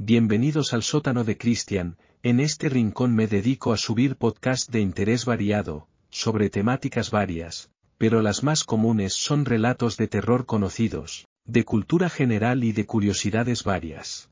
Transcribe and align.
Bienvenidos 0.00 0.74
al 0.74 0.84
sótano 0.84 1.24
de 1.24 1.36
Cristian, 1.36 1.98
en 2.22 2.38
este 2.38 2.68
rincón 2.68 3.16
me 3.16 3.26
dedico 3.26 3.72
a 3.72 3.76
subir 3.76 4.14
podcast 4.14 4.70
de 4.70 4.78
interés 4.78 5.24
variado, 5.24 5.88
sobre 6.08 6.50
temáticas 6.50 7.10
varias, 7.10 7.72
pero 7.98 8.22
las 8.22 8.44
más 8.44 8.62
comunes 8.62 9.14
son 9.14 9.44
relatos 9.44 9.96
de 9.96 10.06
terror 10.06 10.46
conocidos, 10.46 11.26
de 11.46 11.64
cultura 11.64 12.10
general 12.10 12.62
y 12.62 12.70
de 12.70 12.86
curiosidades 12.86 13.64
varias. 13.64 14.30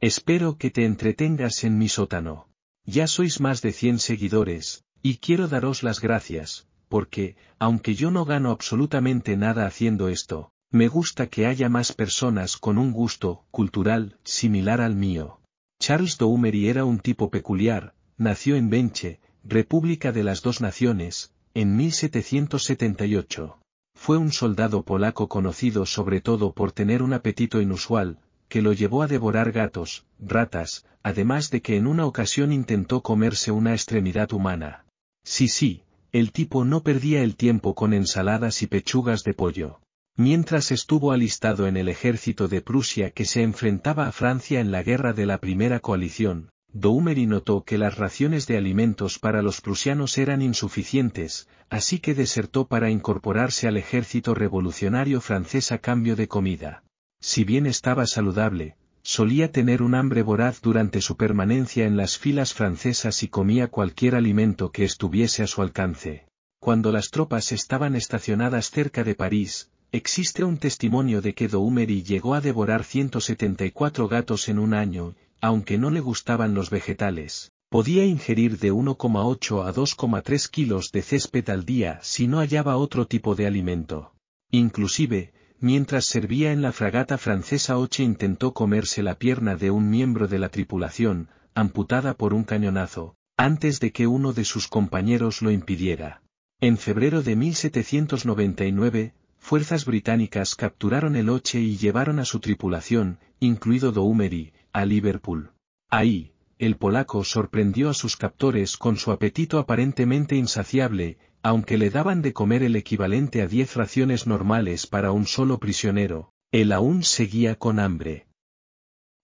Espero 0.00 0.58
que 0.58 0.72
te 0.72 0.84
entretengas 0.84 1.62
en 1.62 1.78
mi 1.78 1.88
sótano. 1.88 2.48
Ya 2.84 3.06
sois 3.06 3.38
más 3.38 3.62
de 3.62 3.70
100 3.70 4.00
seguidores, 4.00 4.82
y 5.00 5.18
quiero 5.18 5.46
daros 5.46 5.84
las 5.84 6.00
gracias, 6.00 6.66
porque, 6.88 7.36
aunque 7.60 7.94
yo 7.94 8.10
no 8.10 8.24
gano 8.24 8.50
absolutamente 8.50 9.36
nada 9.36 9.64
haciendo 9.64 10.08
esto, 10.08 10.50
me 10.70 10.88
gusta 10.88 11.28
que 11.28 11.46
haya 11.46 11.68
más 11.68 11.92
personas 11.92 12.56
con 12.56 12.76
un 12.76 12.92
gusto 12.92 13.44
cultural 13.50 14.18
similar 14.24 14.80
al 14.80 14.96
mío. 14.96 15.40
Charles 15.78 16.18
Doumery 16.18 16.68
era 16.68 16.84
un 16.84 16.98
tipo 16.98 17.30
peculiar, 17.30 17.94
nació 18.16 18.56
en 18.56 18.68
Benche, 18.68 19.20
República 19.44 20.10
de 20.10 20.24
las 20.24 20.42
Dos 20.42 20.60
Naciones, 20.60 21.32
en 21.54 21.76
1778. 21.76 23.58
Fue 23.94 24.18
un 24.18 24.32
soldado 24.32 24.82
polaco 24.82 25.28
conocido 25.28 25.86
sobre 25.86 26.20
todo 26.20 26.52
por 26.52 26.72
tener 26.72 27.02
un 27.02 27.12
apetito 27.12 27.60
inusual, 27.60 28.18
que 28.48 28.60
lo 28.60 28.72
llevó 28.72 29.02
a 29.02 29.06
devorar 29.06 29.52
gatos, 29.52 30.04
ratas, 30.18 30.84
además 31.02 31.50
de 31.50 31.62
que 31.62 31.76
en 31.76 31.86
una 31.86 32.06
ocasión 32.06 32.52
intentó 32.52 33.02
comerse 33.02 33.52
una 33.52 33.72
extremidad 33.72 34.32
humana. 34.32 34.84
Sí, 35.24 35.48
sí, 35.48 35.84
el 36.12 36.32
tipo 36.32 36.64
no 36.64 36.82
perdía 36.82 37.22
el 37.22 37.36
tiempo 37.36 37.74
con 37.74 37.92
ensaladas 37.92 38.62
y 38.62 38.66
pechugas 38.66 39.22
de 39.24 39.34
pollo. 39.34 39.80
Mientras 40.18 40.72
estuvo 40.72 41.12
alistado 41.12 41.66
en 41.66 41.76
el 41.76 41.90
ejército 41.90 42.48
de 42.48 42.62
Prusia 42.62 43.10
que 43.10 43.26
se 43.26 43.42
enfrentaba 43.42 44.06
a 44.06 44.12
Francia 44.12 44.60
en 44.60 44.70
la 44.70 44.82
guerra 44.82 45.12
de 45.12 45.26
la 45.26 45.38
primera 45.38 45.80
coalición, 45.80 46.48
Doumery 46.72 47.26
notó 47.26 47.64
que 47.64 47.76
las 47.76 47.98
raciones 47.98 48.46
de 48.46 48.56
alimentos 48.56 49.18
para 49.18 49.42
los 49.42 49.60
prusianos 49.60 50.16
eran 50.16 50.40
insuficientes, 50.40 51.48
así 51.68 51.98
que 51.98 52.14
desertó 52.14 52.66
para 52.66 52.88
incorporarse 52.88 53.68
al 53.68 53.76
ejército 53.76 54.34
revolucionario 54.34 55.20
francés 55.20 55.70
a 55.70 55.78
cambio 55.78 56.16
de 56.16 56.28
comida. 56.28 56.82
Si 57.20 57.44
bien 57.44 57.66
estaba 57.66 58.06
saludable, 58.06 58.76
solía 59.02 59.52
tener 59.52 59.82
un 59.82 59.94
hambre 59.94 60.22
voraz 60.22 60.62
durante 60.62 61.02
su 61.02 61.18
permanencia 61.18 61.84
en 61.84 61.98
las 61.98 62.16
filas 62.16 62.54
francesas 62.54 63.22
y 63.22 63.28
comía 63.28 63.68
cualquier 63.68 64.14
alimento 64.14 64.70
que 64.72 64.84
estuviese 64.84 65.42
a 65.42 65.46
su 65.46 65.60
alcance. 65.60 66.24
Cuando 66.58 66.90
las 66.90 67.10
tropas 67.10 67.52
estaban 67.52 67.94
estacionadas 67.94 68.70
cerca 68.70 69.04
de 69.04 69.14
París, 69.14 69.70
Existe 69.92 70.44
un 70.44 70.58
testimonio 70.58 71.22
de 71.22 71.34
que 71.34 71.48
Doumery 71.48 72.02
llegó 72.02 72.34
a 72.34 72.40
devorar 72.40 72.84
174 72.84 74.08
gatos 74.08 74.48
en 74.48 74.58
un 74.58 74.74
año, 74.74 75.14
aunque 75.40 75.78
no 75.78 75.90
le 75.90 76.00
gustaban 76.00 76.54
los 76.54 76.70
vegetales. 76.70 77.52
Podía 77.68 78.04
ingerir 78.04 78.58
de 78.58 78.72
1,8 78.72 79.66
a 79.66 79.74
2,3 79.74 80.50
kilos 80.50 80.90
de 80.92 81.02
césped 81.02 81.48
al 81.50 81.64
día 81.64 81.98
si 82.02 82.26
no 82.26 82.38
hallaba 82.38 82.76
otro 82.76 83.06
tipo 83.06 83.34
de 83.34 83.46
alimento. 83.46 84.12
Inclusive, 84.50 85.32
mientras 85.60 86.06
servía 86.06 86.52
en 86.52 86.62
la 86.62 86.72
fragata 86.72 87.18
francesa 87.18 87.78
Oche 87.78 88.02
intentó 88.02 88.54
comerse 88.54 89.02
la 89.02 89.16
pierna 89.16 89.56
de 89.56 89.70
un 89.70 89.90
miembro 89.90 90.28
de 90.28 90.38
la 90.38 90.48
tripulación, 90.48 91.28
amputada 91.54 92.14
por 92.14 92.34
un 92.34 92.44
cañonazo, 92.44 93.16
antes 93.36 93.80
de 93.80 93.92
que 93.92 94.06
uno 94.06 94.32
de 94.32 94.44
sus 94.44 94.68
compañeros 94.68 95.42
lo 95.42 95.50
impidiera. 95.50 96.22
En 96.60 96.78
febrero 96.78 97.22
de 97.22 97.36
1799, 97.36 99.12
fuerzas 99.46 99.84
británicas 99.84 100.56
capturaron 100.56 101.14
el 101.14 101.28
Oche 101.28 101.60
y 101.60 101.76
llevaron 101.76 102.18
a 102.18 102.24
su 102.24 102.40
tripulación, 102.40 103.20
incluido 103.38 103.92
Doumery, 103.92 104.52
a 104.72 104.84
Liverpool. 104.84 105.52
Ahí, 105.88 106.32
el 106.58 106.76
polaco 106.76 107.22
sorprendió 107.22 107.88
a 107.88 107.94
sus 107.94 108.16
captores 108.16 108.76
con 108.76 108.96
su 108.96 109.12
apetito 109.12 109.60
aparentemente 109.60 110.34
insaciable, 110.34 111.18
aunque 111.44 111.78
le 111.78 111.90
daban 111.90 112.22
de 112.22 112.32
comer 112.32 112.64
el 112.64 112.74
equivalente 112.74 113.40
a 113.40 113.46
diez 113.46 113.76
raciones 113.76 114.26
normales 114.26 114.88
para 114.88 115.12
un 115.12 115.26
solo 115.28 115.60
prisionero, 115.60 116.32
él 116.50 116.72
aún 116.72 117.04
seguía 117.04 117.54
con 117.54 117.78
hambre. 117.78 118.26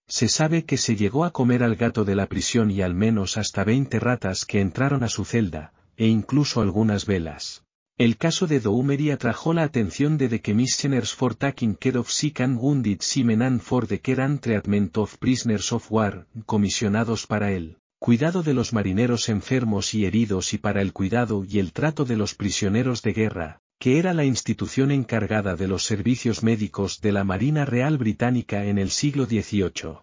Se 0.07 0.29
sabe 0.29 0.63
que 0.63 0.77
se 0.77 0.95
llegó 0.95 1.25
a 1.25 1.31
comer 1.31 1.63
al 1.63 1.75
gato 1.75 2.05
de 2.05 2.15
la 2.15 2.27
prisión 2.27 2.71
y 2.71 2.81
al 2.81 2.95
menos 2.95 3.35
hasta 3.35 3.65
veinte 3.65 3.99
ratas 3.99 4.45
que 4.45 4.61
entraron 4.61 5.03
a 5.03 5.09
su 5.09 5.25
celda, 5.25 5.73
e 5.97 6.07
incluso 6.07 6.61
algunas 6.61 7.05
velas. 7.05 7.65
El 7.97 8.17
caso 8.17 8.47
de 8.47 8.59
Doumery 8.59 9.11
atrajo 9.11 9.53
la 9.53 9.61
atención 9.61 10.17
de 10.17 10.27
The 10.27 10.41
Commissioners 10.41 11.13
for 11.13 11.35
Taking 11.35 11.75
Care 11.75 11.99
of 11.99 12.09
Sick 12.09 12.41
and 12.41 12.57
Wounded 12.59 13.01
Seamen 13.01 13.43
and 13.43 13.61
for 13.61 13.85
the 13.85 13.99
Care 13.99 14.23
and 14.23 14.39
Treatment 14.39 14.97
of 14.97 15.19
Prisoners 15.19 15.71
of 15.71 15.91
War, 15.91 16.25
comisionados 16.47 17.27
para 17.27 17.51
el 17.51 17.77
cuidado 17.99 18.41
de 18.41 18.55
los 18.55 18.73
marineros 18.73 19.29
enfermos 19.29 19.93
y 19.93 20.05
heridos 20.05 20.55
y 20.55 20.57
para 20.57 20.81
el 20.81 20.91
cuidado 20.91 21.45
y 21.47 21.59
el 21.59 21.71
trato 21.71 22.03
de 22.03 22.17
los 22.17 22.33
prisioneros 22.33 23.03
de 23.03 23.13
guerra, 23.13 23.61
que 23.77 23.99
era 23.99 24.15
la 24.15 24.25
institución 24.25 24.89
encargada 24.89 25.55
de 25.55 25.67
los 25.67 25.83
servicios 25.83 26.41
médicos 26.41 26.99
de 26.99 27.11
la 27.11 27.23
Marina 27.23 27.63
Real 27.63 27.99
Británica 27.99 28.65
en 28.65 28.79
el 28.79 28.89
siglo 28.89 29.25
XVIII. 29.25 29.99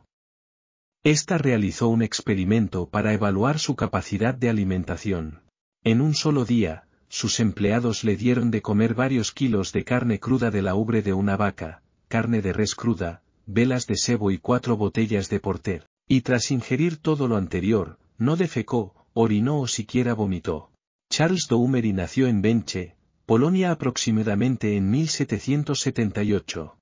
Esta 1.02 1.38
realizó 1.38 1.88
un 1.88 2.02
experimento 2.02 2.88
para 2.88 3.12
evaluar 3.14 3.58
su 3.58 3.74
capacidad 3.74 4.32
de 4.32 4.48
alimentación. 4.48 5.40
En 5.82 6.00
un 6.00 6.14
solo 6.14 6.44
día, 6.44 6.84
sus 7.10 7.40
empleados 7.40 8.04
le 8.04 8.16
dieron 8.16 8.52
de 8.52 8.62
comer 8.62 8.94
varios 8.94 9.32
kilos 9.32 9.72
de 9.72 9.84
carne 9.84 10.20
cruda 10.20 10.52
de 10.52 10.62
la 10.62 10.76
ubre 10.76 11.02
de 11.02 11.12
una 11.12 11.36
vaca, 11.36 11.82
carne 12.06 12.40
de 12.40 12.52
res 12.52 12.76
cruda, 12.76 13.22
velas 13.46 13.86
de 13.88 13.96
sebo 13.96 14.30
y 14.30 14.38
cuatro 14.38 14.76
botellas 14.76 15.28
de 15.28 15.40
porter, 15.40 15.86
y 16.06 16.20
tras 16.20 16.52
ingerir 16.52 16.96
todo 16.96 17.26
lo 17.26 17.36
anterior, 17.36 17.98
no 18.16 18.36
defecó, 18.36 18.94
orinó 19.12 19.60
o 19.60 19.66
siquiera 19.66 20.14
vomitó. 20.14 20.70
Charles 21.10 21.48
Doumery 21.48 21.92
nació 21.92 22.28
en 22.28 22.42
Benche, 22.42 22.94
Polonia 23.26 23.72
aproximadamente 23.72 24.76
en 24.76 24.88
1778. 24.90 26.76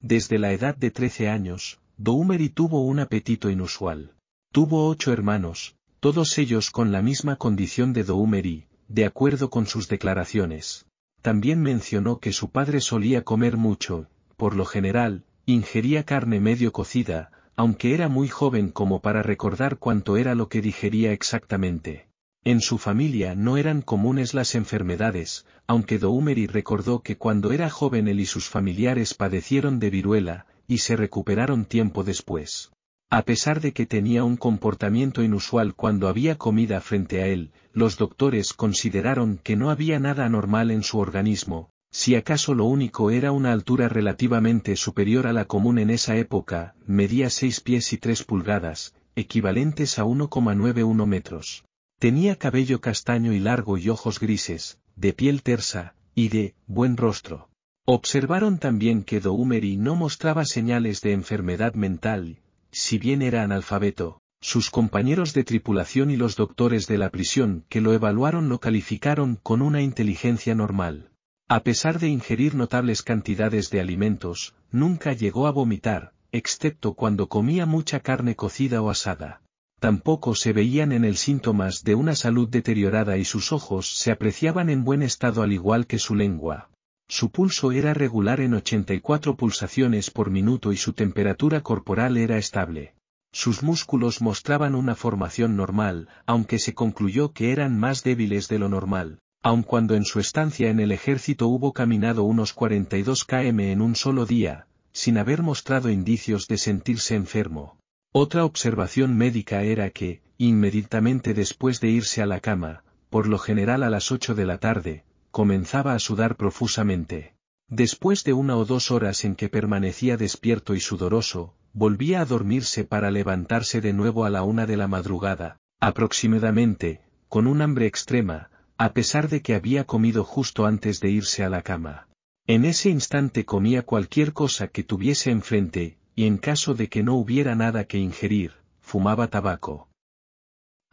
Desde 0.00 0.38
la 0.38 0.52
edad 0.52 0.76
de 0.76 0.92
13 0.92 1.28
años, 1.28 1.80
Doumery 1.96 2.50
tuvo 2.50 2.82
un 2.82 3.00
apetito 3.00 3.50
inusual. 3.50 4.14
Tuvo 4.52 4.88
ocho 4.88 5.12
hermanos, 5.12 5.74
todos 5.98 6.38
ellos 6.38 6.70
con 6.70 6.92
la 6.92 7.02
misma 7.02 7.34
condición 7.36 7.92
de 7.92 8.04
Doumery, 8.04 8.66
de 8.88 9.04
acuerdo 9.04 9.50
con 9.50 9.66
sus 9.66 9.88
declaraciones. 9.88 10.86
También 11.22 11.62
mencionó 11.62 12.18
que 12.18 12.32
su 12.32 12.50
padre 12.50 12.80
solía 12.80 13.22
comer 13.24 13.56
mucho, 13.56 14.08
por 14.36 14.54
lo 14.54 14.64
general, 14.64 15.24
ingería 15.46 16.04
carne 16.04 16.40
medio 16.40 16.72
cocida, 16.72 17.30
aunque 17.56 17.94
era 17.94 18.08
muy 18.08 18.28
joven 18.28 18.70
como 18.70 19.00
para 19.00 19.22
recordar 19.22 19.78
cuánto 19.78 20.16
era 20.16 20.34
lo 20.34 20.48
que 20.48 20.60
digería 20.60 21.12
exactamente. 21.12 22.08
En 22.44 22.60
su 22.60 22.76
familia 22.76 23.34
no 23.34 23.56
eran 23.56 23.80
comunes 23.80 24.34
las 24.34 24.54
enfermedades, 24.54 25.46
aunque 25.66 25.98
Doumery 25.98 26.46
recordó 26.46 27.00
que 27.00 27.16
cuando 27.16 27.52
era 27.52 27.70
joven 27.70 28.06
él 28.06 28.20
y 28.20 28.26
sus 28.26 28.50
familiares 28.50 29.14
padecieron 29.14 29.78
de 29.78 29.88
viruela, 29.88 30.46
y 30.68 30.78
se 30.78 30.96
recuperaron 30.96 31.64
tiempo 31.64 32.04
después. 32.04 32.73
A 33.16 33.22
pesar 33.22 33.60
de 33.60 33.72
que 33.72 33.86
tenía 33.86 34.24
un 34.24 34.36
comportamiento 34.36 35.22
inusual 35.22 35.76
cuando 35.76 36.08
había 36.08 36.36
comida 36.36 36.80
frente 36.80 37.22
a 37.22 37.28
él, 37.28 37.52
los 37.72 37.96
doctores 37.96 38.52
consideraron 38.52 39.38
que 39.40 39.54
no 39.54 39.70
había 39.70 40.00
nada 40.00 40.24
anormal 40.24 40.72
en 40.72 40.82
su 40.82 40.98
organismo, 40.98 41.70
si 41.92 42.16
acaso 42.16 42.54
lo 42.54 42.64
único 42.64 43.12
era 43.12 43.30
una 43.30 43.52
altura 43.52 43.88
relativamente 43.88 44.74
superior 44.74 45.28
a 45.28 45.32
la 45.32 45.44
común 45.44 45.78
en 45.78 45.90
esa 45.90 46.16
época, 46.16 46.74
medía 46.88 47.30
6 47.30 47.60
pies 47.60 47.92
y 47.92 47.98
3 47.98 48.24
pulgadas, 48.24 48.96
equivalentes 49.14 50.00
a 50.00 50.04
1,91 50.04 51.06
metros. 51.06 51.64
Tenía 52.00 52.34
cabello 52.34 52.80
castaño 52.80 53.32
y 53.32 53.38
largo 53.38 53.78
y 53.78 53.90
ojos 53.90 54.18
grises, 54.18 54.80
de 54.96 55.12
piel 55.12 55.44
tersa, 55.44 55.94
y 56.16 56.30
de 56.30 56.56
buen 56.66 56.96
rostro. 56.96 57.48
Observaron 57.84 58.58
también 58.58 59.04
que 59.04 59.20
Doumery 59.20 59.76
no 59.76 59.94
mostraba 59.94 60.44
señales 60.46 61.00
de 61.00 61.12
enfermedad 61.12 61.74
mental, 61.74 62.40
si 62.74 62.98
bien 62.98 63.22
era 63.22 63.42
analfabeto, 63.42 64.20
sus 64.40 64.68
compañeros 64.68 65.32
de 65.32 65.44
tripulación 65.44 66.10
y 66.10 66.16
los 66.16 66.36
doctores 66.36 66.86
de 66.86 66.98
la 66.98 67.08
prisión 67.08 67.64
que 67.70 67.80
lo 67.80 67.94
evaluaron 67.94 68.48
lo 68.48 68.60
calificaron 68.60 69.36
con 69.36 69.62
una 69.62 69.80
inteligencia 69.80 70.54
normal. 70.54 71.10
A 71.48 71.62
pesar 71.62 71.98
de 71.98 72.08
ingerir 72.08 72.54
notables 72.54 73.02
cantidades 73.02 73.70
de 73.70 73.80
alimentos, 73.80 74.54
nunca 74.70 75.12
llegó 75.12 75.46
a 75.46 75.50
vomitar, 75.50 76.12
excepto 76.32 76.94
cuando 76.94 77.28
comía 77.28 77.64
mucha 77.64 78.00
carne 78.00 78.34
cocida 78.34 78.82
o 78.82 78.90
asada. 78.90 79.40
Tampoco 79.78 80.34
se 80.34 80.52
veían 80.52 80.92
en 80.92 81.04
él 81.04 81.16
síntomas 81.16 81.84
de 81.84 81.94
una 81.94 82.14
salud 82.16 82.48
deteriorada 82.48 83.18
y 83.18 83.24
sus 83.24 83.52
ojos 83.52 83.96
se 83.96 84.10
apreciaban 84.10 84.68
en 84.68 84.84
buen 84.84 85.02
estado 85.02 85.42
al 85.42 85.52
igual 85.52 85.86
que 85.86 85.98
su 85.98 86.14
lengua. 86.14 86.70
Su 87.08 87.30
pulso 87.30 87.72
era 87.72 87.94
regular 87.94 88.40
en 88.40 88.54
84 88.54 89.36
pulsaciones 89.36 90.10
por 90.10 90.30
minuto 90.30 90.72
y 90.72 90.76
su 90.76 90.92
temperatura 90.94 91.60
corporal 91.60 92.16
era 92.16 92.38
estable. 92.38 92.94
Sus 93.32 93.62
músculos 93.62 94.22
mostraban 94.22 94.74
una 94.74 94.94
formación 94.94 95.56
normal, 95.56 96.08
aunque 96.24 96.58
se 96.58 96.72
concluyó 96.72 97.32
que 97.32 97.52
eran 97.52 97.78
más 97.78 98.04
débiles 98.04 98.48
de 98.48 98.58
lo 98.58 98.68
normal, 98.68 99.18
aun 99.42 99.62
cuando 99.62 99.94
en 99.94 100.04
su 100.04 100.20
estancia 100.20 100.70
en 100.70 100.80
el 100.80 100.92
ejército 100.92 101.48
hubo 101.48 101.72
caminado 101.72 102.22
unos 102.22 102.52
42 102.52 103.24
km 103.24 103.60
en 103.60 103.82
un 103.82 103.96
solo 103.96 104.24
día, 104.24 104.66
sin 104.92 105.18
haber 105.18 105.42
mostrado 105.42 105.90
indicios 105.90 106.46
de 106.46 106.56
sentirse 106.56 107.16
enfermo. 107.16 107.76
Otra 108.12 108.44
observación 108.44 109.16
médica 109.16 109.64
era 109.64 109.90
que, 109.90 110.22
inmediatamente 110.38 111.34
después 111.34 111.80
de 111.80 111.90
irse 111.90 112.22
a 112.22 112.26
la 112.26 112.40
cama, 112.40 112.84
por 113.10 113.26
lo 113.26 113.38
general 113.38 113.82
a 113.82 113.90
las 113.90 114.12
ocho 114.12 114.34
de 114.34 114.46
la 114.46 114.58
tarde, 114.58 115.03
comenzaba 115.34 115.94
a 115.94 115.98
sudar 115.98 116.36
profusamente. 116.36 117.34
Después 117.66 118.22
de 118.22 118.34
una 118.34 118.56
o 118.56 118.64
dos 118.64 118.92
horas 118.92 119.24
en 119.24 119.34
que 119.34 119.48
permanecía 119.48 120.16
despierto 120.16 120.76
y 120.76 120.80
sudoroso, 120.80 121.56
volvía 121.72 122.20
a 122.20 122.24
dormirse 122.24 122.84
para 122.84 123.10
levantarse 123.10 123.80
de 123.80 123.92
nuevo 123.92 124.24
a 124.24 124.30
la 124.30 124.44
una 124.44 124.64
de 124.64 124.76
la 124.76 124.86
madrugada, 124.86 125.58
aproximadamente, 125.80 127.00
con 127.28 127.48
un 127.48 127.62
hambre 127.62 127.86
extrema, 127.86 128.50
a 128.78 128.92
pesar 128.92 129.28
de 129.28 129.42
que 129.42 129.56
había 129.56 129.82
comido 129.82 130.22
justo 130.22 130.66
antes 130.66 131.00
de 131.00 131.10
irse 131.10 131.42
a 131.42 131.48
la 131.48 131.62
cama. 131.62 132.06
En 132.46 132.64
ese 132.64 132.90
instante 132.90 133.44
comía 133.44 133.82
cualquier 133.82 134.34
cosa 134.34 134.68
que 134.68 134.84
tuviese 134.84 135.32
enfrente, 135.32 135.98
y 136.14 136.28
en 136.28 136.38
caso 136.38 136.74
de 136.74 136.88
que 136.88 137.02
no 137.02 137.14
hubiera 137.14 137.56
nada 137.56 137.86
que 137.86 137.98
ingerir, 137.98 138.52
fumaba 138.78 139.26
tabaco. 139.26 139.88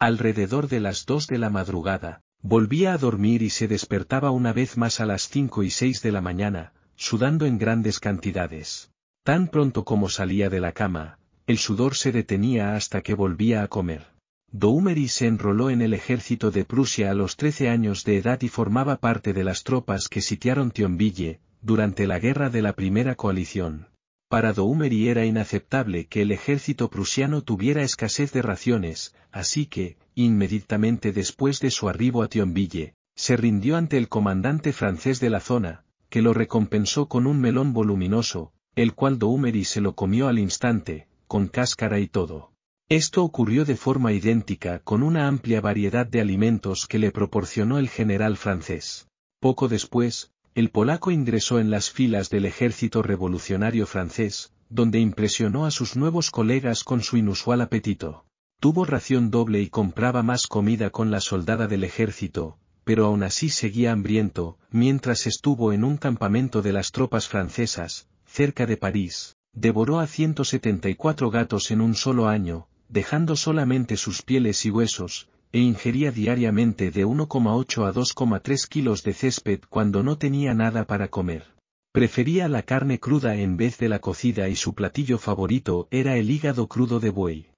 Alrededor 0.00 0.66
de 0.66 0.80
las 0.80 1.06
dos 1.06 1.28
de 1.28 1.38
la 1.38 1.48
madrugada, 1.48 2.22
volvía 2.42 2.92
a 2.92 2.98
dormir 2.98 3.42
y 3.42 3.50
se 3.50 3.68
despertaba 3.68 4.30
una 4.30 4.52
vez 4.52 4.76
más 4.76 5.00
a 5.00 5.06
las 5.06 5.28
cinco 5.28 5.62
y 5.62 5.70
seis 5.70 6.02
de 6.02 6.12
la 6.12 6.20
mañana, 6.20 6.72
sudando 6.96 7.46
en 7.46 7.58
grandes 7.58 8.00
cantidades. 8.00 8.90
Tan 9.24 9.48
pronto 9.48 9.84
como 9.84 10.08
salía 10.08 10.50
de 10.50 10.60
la 10.60 10.72
cama, 10.72 11.18
el 11.46 11.58
sudor 11.58 11.94
se 11.94 12.12
detenía 12.12 12.74
hasta 12.74 13.02
que 13.02 13.14
volvía 13.14 13.62
a 13.62 13.68
comer. 13.68 14.06
Doumery 14.50 15.08
se 15.08 15.28
enroló 15.28 15.70
en 15.70 15.80
el 15.80 15.94
ejército 15.94 16.50
de 16.50 16.64
Prusia 16.64 17.10
a 17.10 17.14
los 17.14 17.36
trece 17.36 17.70
años 17.70 18.04
de 18.04 18.18
edad 18.18 18.42
y 18.42 18.48
formaba 18.48 18.96
parte 18.96 19.32
de 19.32 19.44
las 19.44 19.62
tropas 19.62 20.08
que 20.08 20.20
sitiaron 20.20 20.72
Thionville, 20.72 21.40
durante 21.62 22.06
la 22.06 22.18
guerra 22.18 22.50
de 22.50 22.60
la 22.60 22.74
primera 22.74 23.14
coalición. 23.14 23.91
Para 24.32 24.54
Doumery 24.54 25.10
era 25.10 25.26
inaceptable 25.26 26.06
que 26.06 26.22
el 26.22 26.32
ejército 26.32 26.88
prusiano 26.88 27.42
tuviera 27.42 27.82
escasez 27.82 28.32
de 28.32 28.40
raciones, 28.40 29.14
así 29.30 29.66
que, 29.66 29.98
inmediatamente 30.14 31.12
después 31.12 31.60
de 31.60 31.70
su 31.70 31.86
arribo 31.86 32.22
a 32.22 32.28
Thionville, 32.28 32.94
se 33.14 33.36
rindió 33.36 33.76
ante 33.76 33.98
el 33.98 34.08
comandante 34.08 34.72
francés 34.72 35.20
de 35.20 35.28
la 35.28 35.40
zona, 35.40 35.84
que 36.08 36.22
lo 36.22 36.32
recompensó 36.32 37.08
con 37.08 37.26
un 37.26 37.42
melón 37.42 37.74
voluminoso, 37.74 38.54
el 38.74 38.94
cual 38.94 39.18
Doumery 39.18 39.66
se 39.66 39.82
lo 39.82 39.94
comió 39.94 40.28
al 40.28 40.38
instante, 40.38 41.08
con 41.26 41.46
cáscara 41.48 42.00
y 42.00 42.08
todo. 42.08 42.54
Esto 42.88 43.24
ocurrió 43.24 43.66
de 43.66 43.76
forma 43.76 44.14
idéntica 44.14 44.78
con 44.78 45.02
una 45.02 45.28
amplia 45.28 45.60
variedad 45.60 46.06
de 46.06 46.22
alimentos 46.22 46.86
que 46.86 46.98
le 46.98 47.10
proporcionó 47.12 47.76
el 47.76 47.90
general 47.90 48.38
francés. 48.38 49.08
Poco 49.40 49.68
después, 49.68 50.31
el 50.54 50.70
polaco 50.70 51.10
ingresó 51.10 51.58
en 51.60 51.70
las 51.70 51.90
filas 51.90 52.28
del 52.28 52.44
ejército 52.44 53.02
revolucionario 53.02 53.86
francés, 53.86 54.52
donde 54.68 54.98
impresionó 54.98 55.64
a 55.64 55.70
sus 55.70 55.96
nuevos 55.96 56.30
colegas 56.30 56.84
con 56.84 57.02
su 57.02 57.16
inusual 57.16 57.62
apetito. 57.62 58.26
Tuvo 58.60 58.84
ración 58.84 59.30
doble 59.30 59.62
y 59.62 59.68
compraba 59.68 60.22
más 60.22 60.46
comida 60.46 60.90
con 60.90 61.10
la 61.10 61.20
soldada 61.20 61.68
del 61.68 61.84
ejército, 61.84 62.58
pero 62.84 63.06
aún 63.06 63.22
así 63.22 63.48
seguía 63.48 63.92
hambriento, 63.92 64.58
mientras 64.70 65.26
estuvo 65.26 65.72
en 65.72 65.84
un 65.84 65.96
campamento 65.96 66.60
de 66.60 66.74
las 66.74 66.92
tropas 66.92 67.28
francesas, 67.28 68.08
cerca 68.26 68.66
de 68.66 68.76
París, 68.76 69.36
devoró 69.54 70.00
a 70.00 70.06
174 70.06 71.30
gatos 71.30 71.70
en 71.70 71.80
un 71.80 71.94
solo 71.94 72.28
año, 72.28 72.68
dejando 72.88 73.36
solamente 73.36 73.96
sus 73.96 74.20
pieles 74.20 74.66
y 74.66 74.70
huesos, 74.70 75.28
e 75.52 75.60
ingería 75.60 76.10
diariamente 76.10 76.90
de 76.90 77.06
1,8 77.06 77.86
a 77.86 77.92
2,3 77.92 78.68
kilos 78.68 79.02
de 79.02 79.12
césped 79.12 79.60
cuando 79.68 80.02
no 80.02 80.18
tenía 80.18 80.54
nada 80.54 80.86
para 80.86 81.08
comer. 81.08 81.44
Prefería 81.92 82.48
la 82.48 82.62
carne 82.62 82.98
cruda 82.98 83.36
en 83.36 83.58
vez 83.58 83.76
de 83.76 83.90
la 83.90 83.98
cocida 83.98 84.48
y 84.48 84.56
su 84.56 84.74
platillo 84.74 85.18
favorito 85.18 85.88
era 85.90 86.16
el 86.16 86.30
hígado 86.30 86.66
crudo 86.66 87.00
de 87.00 87.10
buey. 87.10 87.50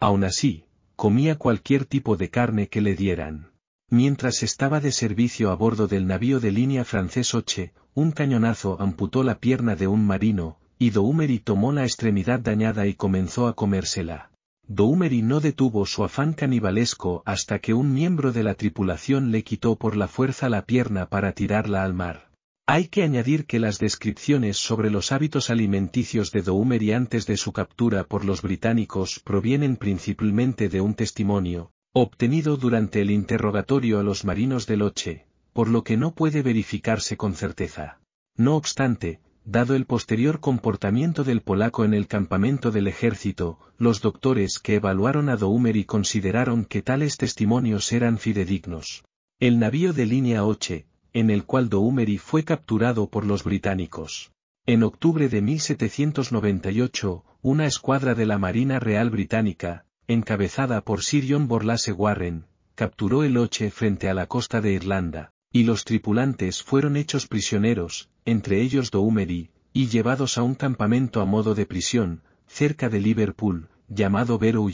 Aún 0.00 0.24
así, 0.24 0.64
comía 0.96 1.38
cualquier 1.38 1.84
tipo 1.84 2.16
de 2.16 2.30
carne 2.30 2.68
que 2.68 2.80
le 2.80 2.96
dieran. 2.96 3.52
Mientras 3.90 4.42
estaba 4.42 4.80
de 4.80 4.90
servicio 4.90 5.50
a 5.50 5.54
bordo 5.54 5.86
del 5.86 6.06
navío 6.06 6.40
de 6.40 6.50
línea 6.50 6.84
francés 6.84 7.32
Oche, 7.34 7.72
un 7.94 8.10
cañonazo 8.10 8.76
amputó 8.80 9.22
la 9.22 9.38
pierna 9.38 9.76
de 9.76 9.86
un 9.86 10.04
marino, 10.04 10.58
y 10.78 10.90
Doumery 10.90 11.38
tomó 11.38 11.72
la 11.72 11.84
extremidad 11.84 12.40
dañada 12.40 12.86
y 12.86 12.94
comenzó 12.94 13.46
a 13.46 13.54
comérsela. 13.54 14.30
Doumery 14.70 15.22
no 15.22 15.40
detuvo 15.40 15.86
su 15.86 16.04
afán 16.04 16.34
canibalesco 16.34 17.22
hasta 17.24 17.58
que 17.58 17.72
un 17.72 17.94
miembro 17.94 18.32
de 18.32 18.42
la 18.42 18.52
tripulación 18.52 19.30
le 19.30 19.42
quitó 19.42 19.76
por 19.76 19.96
la 19.96 20.08
fuerza 20.08 20.50
la 20.50 20.66
pierna 20.66 21.08
para 21.08 21.32
tirarla 21.32 21.82
al 21.82 21.94
mar. 21.94 22.30
Hay 22.66 22.88
que 22.88 23.02
añadir 23.02 23.46
que 23.46 23.60
las 23.60 23.78
descripciones 23.78 24.58
sobre 24.58 24.90
los 24.90 25.10
hábitos 25.10 25.48
alimenticios 25.48 26.32
de 26.32 26.42
Doumery 26.42 26.92
antes 26.92 27.26
de 27.26 27.38
su 27.38 27.52
captura 27.52 28.04
por 28.04 28.26
los 28.26 28.42
británicos 28.42 29.22
provienen 29.24 29.78
principalmente 29.78 30.68
de 30.68 30.82
un 30.82 30.92
testimonio, 30.92 31.72
obtenido 31.94 32.58
durante 32.58 33.00
el 33.00 33.10
interrogatorio 33.10 33.98
a 33.98 34.02
los 34.02 34.26
marinos 34.26 34.66
de 34.66 34.76
Loche, 34.76 35.26
por 35.54 35.68
lo 35.68 35.82
que 35.82 35.96
no 35.96 36.14
puede 36.14 36.42
verificarse 36.42 37.16
con 37.16 37.34
certeza. 37.34 38.00
No 38.36 38.54
obstante, 38.54 39.20
Dado 39.50 39.74
el 39.74 39.86
posterior 39.86 40.40
comportamiento 40.40 41.24
del 41.24 41.40
polaco 41.40 41.86
en 41.86 41.94
el 41.94 42.06
campamento 42.06 42.70
del 42.70 42.86
ejército, 42.86 43.58
los 43.78 44.02
doctores 44.02 44.58
que 44.58 44.74
evaluaron 44.74 45.30
a 45.30 45.38
Doumery 45.38 45.86
consideraron 45.86 46.66
que 46.66 46.82
tales 46.82 47.16
testimonios 47.16 47.90
eran 47.92 48.18
fidedignos. 48.18 49.04
El 49.40 49.58
navío 49.58 49.94
de 49.94 50.04
línea 50.04 50.44
Oche, 50.44 50.84
en 51.14 51.30
el 51.30 51.44
cual 51.44 51.70
Doumery 51.70 52.18
fue 52.18 52.44
capturado 52.44 53.08
por 53.08 53.24
los 53.24 53.42
británicos. 53.42 54.32
En 54.66 54.82
octubre 54.82 55.30
de 55.30 55.40
1798, 55.40 57.24
una 57.40 57.64
escuadra 57.64 58.14
de 58.14 58.26
la 58.26 58.36
Marina 58.36 58.78
Real 58.78 59.08
Británica, 59.08 59.86
encabezada 60.08 60.82
por 60.82 61.02
Sir 61.02 61.24
John 61.26 61.48
Borlase 61.48 61.92
Warren, 61.92 62.44
capturó 62.74 63.24
el 63.24 63.38
Oche 63.38 63.70
frente 63.70 64.10
a 64.10 64.14
la 64.14 64.26
costa 64.26 64.60
de 64.60 64.72
Irlanda, 64.74 65.32
y 65.50 65.62
los 65.62 65.84
tripulantes 65.84 66.62
fueron 66.62 66.98
hechos 66.98 67.26
prisioneros, 67.26 68.10
entre 68.30 68.60
ellos 68.60 68.90
Doumery, 68.90 69.50
y 69.72 69.88
llevados 69.88 70.38
a 70.38 70.42
un 70.42 70.54
campamento 70.54 71.20
a 71.20 71.24
modo 71.24 71.54
de 71.54 71.66
prisión, 71.66 72.22
cerca 72.46 72.88
de 72.88 73.00
Liverpool, 73.00 73.68
llamado 73.88 74.38
Vero. 74.38 74.68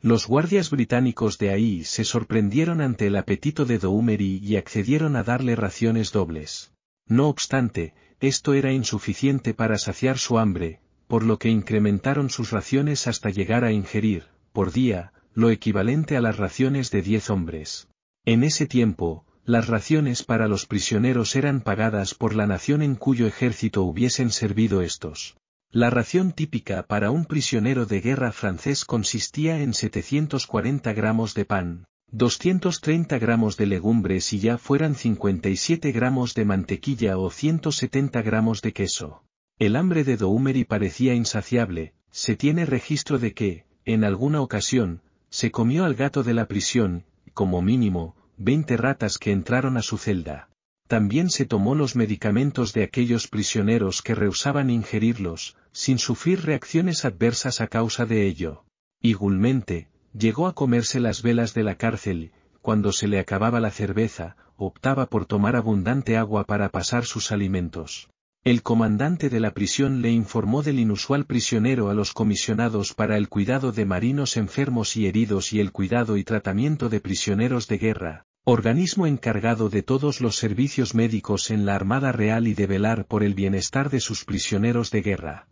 Los 0.00 0.26
guardias 0.28 0.70
británicos 0.70 1.38
de 1.38 1.50
ahí 1.50 1.84
se 1.84 2.04
sorprendieron 2.04 2.80
ante 2.80 3.08
el 3.08 3.16
apetito 3.16 3.64
de 3.64 3.78
Doumery 3.78 4.38
y 4.42 4.56
accedieron 4.56 5.16
a 5.16 5.24
darle 5.24 5.56
raciones 5.56 6.12
dobles. 6.12 6.72
No 7.06 7.28
obstante, 7.28 7.94
esto 8.20 8.54
era 8.54 8.72
insuficiente 8.72 9.54
para 9.54 9.76
saciar 9.78 10.18
su 10.18 10.38
hambre, 10.38 10.80
por 11.08 11.24
lo 11.24 11.38
que 11.38 11.48
incrementaron 11.48 12.30
sus 12.30 12.50
raciones 12.50 13.06
hasta 13.06 13.30
llegar 13.30 13.64
a 13.64 13.72
ingerir, 13.72 14.26
por 14.52 14.72
día, 14.72 15.12
lo 15.34 15.50
equivalente 15.50 16.16
a 16.16 16.20
las 16.20 16.36
raciones 16.36 16.90
de 16.90 17.02
diez 17.02 17.30
hombres. 17.30 17.88
En 18.24 18.44
ese 18.44 18.66
tiempo, 18.66 19.24
las 19.48 19.66
raciones 19.66 20.24
para 20.24 20.46
los 20.46 20.66
prisioneros 20.66 21.34
eran 21.34 21.62
pagadas 21.62 22.12
por 22.12 22.34
la 22.34 22.46
nación 22.46 22.82
en 22.82 22.94
cuyo 22.94 23.26
ejército 23.26 23.82
hubiesen 23.82 24.30
servido 24.30 24.82
estos. 24.82 25.38
La 25.70 25.88
ración 25.88 26.32
típica 26.32 26.82
para 26.82 27.10
un 27.10 27.24
prisionero 27.24 27.86
de 27.86 28.02
guerra 28.02 28.30
francés 28.30 28.84
consistía 28.84 29.62
en 29.62 29.72
740 29.72 30.92
gramos 30.92 31.32
de 31.32 31.46
pan, 31.46 31.86
230 32.10 33.18
gramos 33.18 33.56
de 33.56 33.64
legumbres 33.64 34.34
y 34.34 34.38
ya 34.38 34.58
fueran 34.58 34.94
57 34.94 35.92
gramos 35.92 36.34
de 36.34 36.44
mantequilla 36.44 37.16
o 37.16 37.30
170 37.30 38.20
gramos 38.20 38.60
de 38.60 38.74
queso. 38.74 39.22
El 39.58 39.76
hambre 39.76 40.04
de 40.04 40.18
Doumery 40.18 40.64
parecía 40.64 41.14
insaciable, 41.14 41.94
se 42.10 42.36
tiene 42.36 42.66
registro 42.66 43.18
de 43.18 43.32
que, 43.32 43.64
en 43.86 44.04
alguna 44.04 44.42
ocasión, 44.42 45.00
se 45.30 45.50
comió 45.50 45.86
al 45.86 45.94
gato 45.94 46.22
de 46.22 46.34
la 46.34 46.48
prisión, 46.48 47.04
como 47.32 47.62
mínimo, 47.62 48.14
veinte 48.38 48.76
ratas 48.76 49.18
que 49.18 49.32
entraron 49.32 49.76
a 49.76 49.82
su 49.82 49.98
celda. 49.98 50.48
También 50.86 51.28
se 51.28 51.44
tomó 51.44 51.74
los 51.74 51.96
medicamentos 51.96 52.72
de 52.72 52.84
aquellos 52.84 53.28
prisioneros 53.28 54.00
que 54.00 54.14
rehusaban 54.14 54.70
ingerirlos, 54.70 55.56
sin 55.72 55.98
sufrir 55.98 56.46
reacciones 56.46 57.04
adversas 57.04 57.60
a 57.60 57.66
causa 57.66 58.06
de 58.06 58.26
ello. 58.26 58.64
Igualmente, 59.02 59.88
llegó 60.16 60.46
a 60.46 60.54
comerse 60.54 60.98
las 60.98 61.22
velas 61.22 61.52
de 61.52 61.64
la 61.64 61.74
cárcel, 61.74 62.32
cuando 62.62 62.92
se 62.92 63.06
le 63.06 63.18
acababa 63.18 63.60
la 63.60 63.70
cerveza, 63.70 64.36
optaba 64.56 65.06
por 65.06 65.26
tomar 65.26 65.56
abundante 65.56 66.16
agua 66.16 66.44
para 66.44 66.70
pasar 66.70 67.04
sus 67.04 67.32
alimentos. 67.32 68.08
El 68.44 68.62
comandante 68.62 69.30
de 69.30 69.40
la 69.40 69.52
prisión 69.52 70.00
le 70.00 70.10
informó 70.10 70.62
del 70.62 70.78
inusual 70.78 71.26
prisionero 71.26 71.90
a 71.90 71.94
los 71.94 72.12
comisionados 72.12 72.94
para 72.94 73.16
el 73.16 73.28
cuidado 73.28 73.72
de 73.72 73.84
marinos 73.84 74.36
enfermos 74.36 74.96
y 74.96 75.06
heridos 75.06 75.52
y 75.52 75.60
el 75.60 75.70
cuidado 75.70 76.16
y 76.16 76.24
tratamiento 76.24 76.88
de 76.88 77.00
prisioneros 77.00 77.68
de 77.68 77.78
guerra, 77.78 78.24
organismo 78.50 79.06
encargado 79.06 79.68
de 79.68 79.82
todos 79.82 80.22
los 80.22 80.36
servicios 80.36 80.94
médicos 80.94 81.50
en 81.50 81.66
la 81.66 81.74
Armada 81.74 82.12
Real 82.12 82.48
y 82.48 82.54
de 82.54 82.66
velar 82.66 83.04
por 83.04 83.22
el 83.22 83.34
bienestar 83.34 83.90
de 83.90 84.00
sus 84.00 84.24
prisioneros 84.24 84.90
de 84.90 85.02
guerra. 85.02 85.48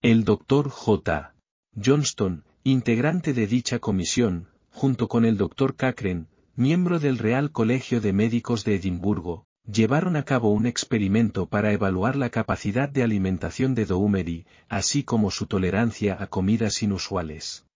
El 0.00 0.24
doctor 0.24 0.70
J. 0.70 1.34
Johnston, 1.76 2.44
integrante 2.64 3.34
de 3.34 3.46
dicha 3.46 3.80
comisión, 3.80 4.48
junto 4.70 5.08
con 5.08 5.26
el 5.26 5.36
doctor 5.36 5.76
Cachren, 5.76 6.28
miembro 6.56 7.00
del 7.00 7.18
Real 7.18 7.52
Colegio 7.52 8.00
de 8.00 8.14
Médicos 8.14 8.64
de 8.64 8.76
Edimburgo, 8.76 9.44
llevaron 9.70 10.16
a 10.16 10.24
cabo 10.24 10.54
un 10.54 10.64
experimento 10.64 11.50
para 11.50 11.70
evaluar 11.70 12.16
la 12.16 12.30
capacidad 12.30 12.88
de 12.88 13.02
alimentación 13.02 13.74
de 13.74 13.84
Doumery, 13.84 14.46
así 14.70 15.04
como 15.04 15.30
su 15.30 15.46
tolerancia 15.46 16.16
a 16.18 16.28
comidas 16.28 16.82
inusuales. 16.82 17.66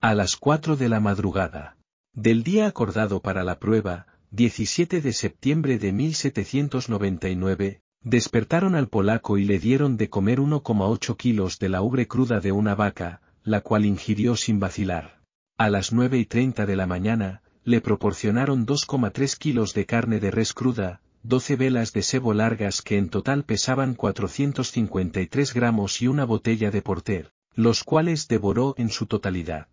A 0.00 0.14
las 0.14 0.36
4 0.36 0.76
de 0.76 0.88
la 0.88 1.00
madrugada. 1.00 1.76
Del 2.14 2.44
día 2.44 2.68
acordado 2.68 3.20
para 3.20 3.42
la 3.42 3.58
prueba, 3.58 4.06
17 4.30 5.00
de 5.00 5.12
septiembre 5.12 5.80
de 5.80 5.92
1799, 5.92 7.80
despertaron 8.02 8.76
al 8.76 8.86
polaco 8.86 9.36
y 9.36 9.44
le 9.44 9.58
dieron 9.58 9.96
de 9.96 10.08
comer 10.08 10.38
1,8 10.38 11.16
kilos 11.16 11.58
de 11.58 11.68
la 11.70 11.82
ubre 11.82 12.06
cruda 12.06 12.38
de 12.38 12.52
una 12.52 12.76
vaca, 12.76 13.20
la 13.42 13.62
cual 13.62 13.84
ingirió 13.84 14.36
sin 14.36 14.60
vacilar. 14.60 15.22
A 15.58 15.68
las 15.68 15.92
9 15.92 16.16
y 16.18 16.24
30 16.24 16.66
de 16.66 16.76
la 16.76 16.86
mañana, 16.86 17.42
le 17.64 17.80
proporcionaron 17.80 18.64
2,3 18.64 19.36
kilos 19.36 19.74
de 19.74 19.84
carne 19.84 20.20
de 20.20 20.30
res 20.30 20.52
cruda, 20.52 21.00
12 21.24 21.56
velas 21.56 21.92
de 21.92 22.02
sebo 22.02 22.32
largas 22.32 22.80
que 22.80 22.96
en 22.96 23.08
total 23.08 23.42
pesaban 23.42 23.94
453 23.94 25.52
gramos 25.52 26.00
y 26.00 26.06
una 26.06 26.24
botella 26.24 26.70
de 26.70 26.80
porter, 26.80 27.32
los 27.56 27.82
cuales 27.82 28.28
devoró 28.28 28.76
en 28.78 28.90
su 28.90 29.06
totalidad. 29.06 29.66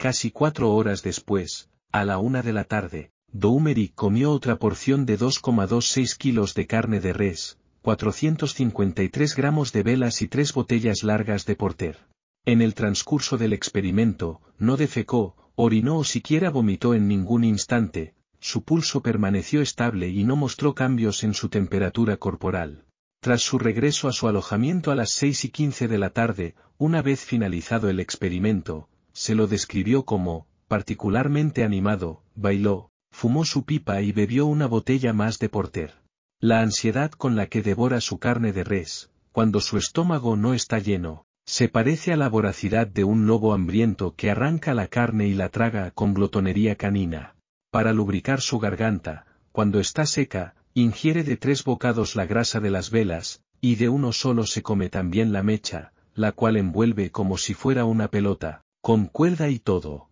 Casi 0.00 0.30
cuatro 0.30 0.72
horas 0.72 1.02
después, 1.02 1.68
a 1.92 2.06
la 2.06 2.16
una 2.16 2.40
de 2.40 2.54
la 2.54 2.64
tarde, 2.64 3.10
Doumery 3.32 3.90
comió 3.90 4.32
otra 4.32 4.56
porción 4.56 5.04
de 5.04 5.18
2,26 5.18 6.16
kilos 6.16 6.54
de 6.54 6.66
carne 6.66 7.00
de 7.00 7.12
res, 7.12 7.58
453 7.82 9.36
gramos 9.36 9.74
de 9.74 9.82
velas 9.82 10.22
y 10.22 10.28
tres 10.28 10.54
botellas 10.54 11.02
largas 11.02 11.44
de 11.44 11.54
porter. 11.54 11.98
En 12.46 12.62
el 12.62 12.72
transcurso 12.72 13.36
del 13.36 13.52
experimento, 13.52 14.40
no 14.56 14.78
defecó, 14.78 15.36
orinó 15.54 15.98
o 15.98 16.04
siquiera 16.04 16.48
vomitó 16.48 16.94
en 16.94 17.06
ningún 17.06 17.44
instante, 17.44 18.14
su 18.38 18.64
pulso 18.64 19.02
permaneció 19.02 19.60
estable 19.60 20.08
y 20.08 20.24
no 20.24 20.34
mostró 20.34 20.74
cambios 20.74 21.24
en 21.24 21.34
su 21.34 21.50
temperatura 21.50 22.16
corporal. 22.16 22.86
Tras 23.20 23.42
su 23.42 23.58
regreso 23.58 24.08
a 24.08 24.12
su 24.12 24.28
alojamiento 24.28 24.92
a 24.92 24.94
las 24.94 25.10
seis 25.10 25.44
y 25.44 25.50
quince 25.50 25.88
de 25.88 25.98
la 25.98 26.08
tarde, 26.08 26.54
una 26.78 27.02
vez 27.02 27.22
finalizado 27.22 27.90
el 27.90 28.00
experimento, 28.00 28.88
se 29.12 29.34
lo 29.34 29.46
describió 29.46 30.04
como, 30.04 30.46
particularmente 30.68 31.64
animado, 31.64 32.22
bailó, 32.34 32.90
fumó 33.10 33.44
su 33.44 33.64
pipa 33.64 34.02
y 34.02 34.12
bebió 34.12 34.46
una 34.46 34.66
botella 34.66 35.12
más 35.12 35.38
de 35.38 35.48
porter. 35.48 35.94
La 36.40 36.60
ansiedad 36.60 37.10
con 37.10 37.36
la 37.36 37.46
que 37.46 37.62
devora 37.62 38.00
su 38.00 38.18
carne 38.18 38.52
de 38.52 38.64
res, 38.64 39.10
cuando 39.32 39.60
su 39.60 39.76
estómago 39.76 40.36
no 40.36 40.54
está 40.54 40.78
lleno, 40.78 41.24
se 41.44 41.68
parece 41.68 42.12
a 42.12 42.16
la 42.16 42.28
voracidad 42.28 42.86
de 42.86 43.04
un 43.04 43.26
lobo 43.26 43.52
hambriento 43.52 44.14
que 44.14 44.30
arranca 44.30 44.72
la 44.72 44.86
carne 44.86 45.26
y 45.26 45.34
la 45.34 45.48
traga 45.48 45.90
con 45.90 46.14
glotonería 46.14 46.76
canina. 46.76 47.34
Para 47.70 47.92
lubricar 47.92 48.40
su 48.40 48.58
garganta, 48.58 49.26
cuando 49.52 49.80
está 49.80 50.06
seca, 50.06 50.54
ingiere 50.74 51.24
de 51.24 51.36
tres 51.36 51.64
bocados 51.64 52.14
la 52.16 52.26
grasa 52.26 52.60
de 52.60 52.70
las 52.70 52.90
velas, 52.90 53.42
y 53.60 53.74
de 53.74 53.88
uno 53.88 54.12
solo 54.12 54.46
se 54.46 54.62
come 54.62 54.88
también 54.88 55.32
la 55.32 55.42
mecha, 55.42 55.92
la 56.14 56.32
cual 56.32 56.56
envuelve 56.56 57.10
como 57.10 57.36
si 57.36 57.54
fuera 57.54 57.84
una 57.84 58.08
pelota, 58.08 58.62
con 58.80 59.06
cuerda 59.06 59.48
y 59.48 59.58
todo. 59.58 60.08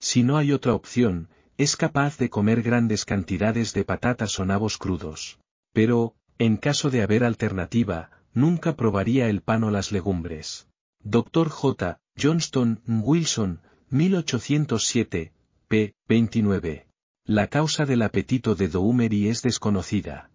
Si 0.00 0.22
no 0.22 0.36
hay 0.36 0.52
otra 0.52 0.74
opción, 0.74 1.28
es 1.56 1.76
capaz 1.76 2.18
de 2.18 2.30
comer 2.30 2.62
grandes 2.62 3.04
cantidades 3.04 3.72
de 3.72 3.84
patatas 3.84 4.38
o 4.38 4.44
nabos 4.44 4.78
crudos. 4.78 5.40
Pero, 5.72 6.14
en 6.38 6.58
caso 6.58 6.90
de 6.90 7.02
haber 7.02 7.24
alternativa, 7.24 8.10
nunca 8.34 8.76
probaría 8.76 9.28
el 9.28 9.40
pan 9.42 9.64
o 9.64 9.70
las 9.70 9.90
legumbres. 9.90 10.68
Dr. 11.02 11.48
J. 11.48 11.98
Johnston 12.20 12.82
Wilson, 12.86 13.60
1807, 13.90 15.32
p. 15.68 15.94
29. 16.08 16.86
La 17.24 17.48
causa 17.48 17.86
del 17.86 18.02
apetito 18.02 18.54
de 18.54 18.68
Doumery 18.68 19.28
es 19.28 19.42
desconocida. 19.42 20.30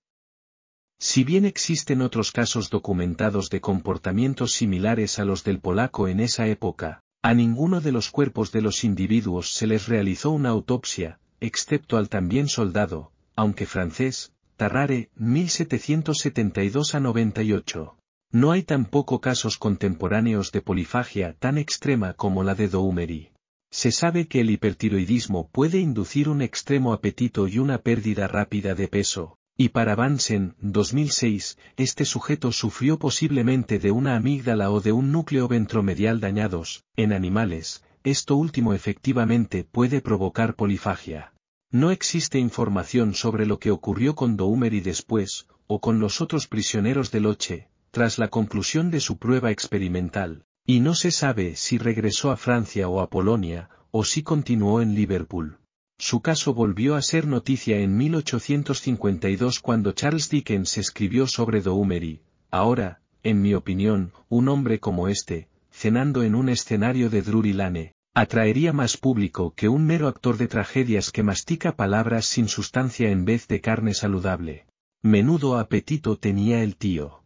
Si 1.00 1.24
bien 1.24 1.46
existen 1.46 2.02
otros 2.02 2.32
casos 2.32 2.70
documentados 2.70 3.50
de 3.50 3.62
comportamientos 3.62 4.54
similares 4.54 5.18
a 5.18 5.26
los 5.26 5.44
del 5.44 5.60
polaco 5.60 6.08
en 6.08 6.20
esa 6.20 6.48
época, 6.48 7.02
a 7.24 7.36
ninguno 7.36 7.82
de 7.82 7.92
los 7.92 8.10
cuerpos 8.10 8.51
de 8.51 8.62
los 8.62 8.84
individuos 8.84 9.54
se 9.54 9.68
les 9.68 9.88
realizó 9.88 10.32
una 10.32 10.50
autopsia, 10.50 11.20
excepto 11.40 11.98
al 11.98 12.10
también 12.10 12.48
soldado, 12.48 13.12
aunque 13.36 13.66
francés, 13.68 14.34
Tarrare, 14.58 15.10
1772 15.16 16.96
a 16.96 17.00
98. 17.00 17.96
No 18.32 18.51
hay 18.51 18.63
tampoco 18.63 19.22
casos 19.22 19.58
contemporáneos 19.58 20.51
de 20.51 20.62
polifagia 20.62 21.36
tan 21.38 21.58
extrema 21.58 22.13
como 22.13 22.44
la 22.44 22.56
de 22.56 22.68
Doumery. 22.68 23.32
Se 23.70 23.92
sabe 23.92 24.28
que 24.28 24.42
el 24.42 24.50
hipertiroidismo 24.50 25.50
puede 25.50 25.80
inducir 25.80 26.28
un 26.28 26.42
extremo 26.42 26.92
apetito 26.92 27.48
y 27.48 27.60
una 27.60 27.78
pérdida 27.78 28.28
rápida 28.28 28.74
de 28.74 28.88
peso, 28.88 29.38
y 29.62 29.70
para 29.70 29.94
Vansen, 29.94 30.56
2006, 30.62 31.60
este 31.77 32.03
sujeto 32.03 32.51
sufrió 32.51 32.98
posiblemente 32.98 33.77
de 33.77 33.91
una 33.91 34.15
amígdala 34.15 34.72
o 34.72 34.82
de 34.82 34.91
un 34.91 35.12
núcleo 35.12 35.48
ventromedial 35.48 36.20
dañados, 36.20 36.84
en 36.96 37.13
animales, 37.13 37.84
esto 38.03 38.38
último 38.38 38.74
efectivamente 38.74 39.63
puede 39.63 40.01
provocar 40.01 40.56
polifagia. 40.56 41.34
No 41.70 41.91
existe 41.91 42.39
información 42.39 43.13
sobre 43.13 43.46
lo 43.46 43.60
que 43.60 43.70
ocurrió 43.70 44.15
con 44.15 44.36
Doumery 44.36 44.80
después, 44.80 45.46
o 45.68 45.80
con 45.80 46.00
los 46.00 46.22
otros 46.22 46.48
prisioneros 46.48 47.12
de 47.12 47.20
Loche, 47.20 47.70
tras 47.91 48.18
la 48.18 48.30
conclusión 48.30 48.89
de 48.89 49.00
su 49.00 49.20
prueba 49.20 49.51
experimental, 49.51 50.44
y 50.65 50.80
no 50.80 50.96
se 50.96 51.12
sabe 51.12 51.56
si 51.56 51.77
regresó 51.77 52.32
a 52.32 52.36
Francia 52.36 52.89
o 52.89 53.00
a 53.00 53.12
Polonia, 53.12 53.70
o 53.91 54.06
si 54.06 54.24
continuó 54.24 54.82
en 54.82 54.96
Liverpool. 54.96 55.61
Su 56.01 56.22
caso 56.22 56.55
volvió 56.55 56.96
a 56.96 57.03
ser 57.03 57.27
noticia 57.27 57.77
en 57.77 57.96
1852 57.96 59.60
cuando 59.60 59.91
Charles 59.91 60.31
Dickens 60.31 60.79
escribió 60.79 61.27
sobre 61.27 61.62
Doumery. 61.62 62.24
Ahora, 62.50 63.03
en 63.22 63.43
mi 63.43 63.53
opinión, 63.53 64.12
un 64.27 64.50
hombre 64.50 64.79
como 64.79 65.10
este, 65.10 65.48
cenando 65.70 66.24
en 66.24 66.34
un 66.34 66.50
escenario 66.50 67.12
de 67.12 67.22
Drury 67.22 67.53
Lane, 67.53 67.93
atraería 68.15 68.74
más 68.74 68.98
público 68.98 69.53
que 69.55 69.70
un 69.70 69.86
mero 69.86 70.08
actor 70.08 70.38
de 70.38 70.48
tragedias 70.48 71.12
que 71.12 71.22
mastica 71.22 71.75
palabras 71.75 72.25
sin 72.25 72.48
sustancia 72.48 73.12
en 73.12 73.24
vez 73.24 73.48
de 73.48 73.62
carne 73.62 73.93
saludable. 73.93 74.65
Menudo 75.03 75.60
apetito 75.60 76.17
tenía 76.17 76.63
el 76.63 76.77
tío. 76.77 77.24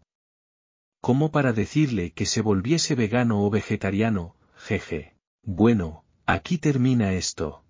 Como 0.99 1.31
para 1.31 1.53
decirle 1.53 2.11
que 2.11 2.25
se 2.25 2.41
volviese 2.41 2.93
vegano 2.93 3.41
o 3.41 3.49
vegetariano, 3.49 4.35
jeje. 4.57 5.15
Bueno, 5.43 6.03
aquí 6.25 6.57
termina 6.57 7.13
esto. 7.13 7.64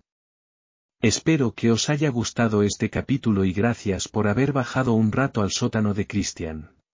Espero 1.02 1.52
que 1.52 1.70
os 1.70 1.90
haya 1.90 2.08
gustado 2.08 2.62
este 2.62 2.88
capítulo 2.88 3.44
y 3.44 3.52
gracias 3.52 4.08
por 4.08 4.28
haber 4.28 4.52
bajado 4.52 4.94
un 4.94 5.12
rato 5.12 5.42
al 5.42 5.50
sótano 5.50 5.92
de 5.92 6.06
Cristian. 6.06 6.75